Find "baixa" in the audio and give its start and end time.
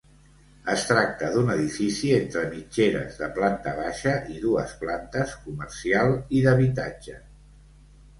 3.81-4.15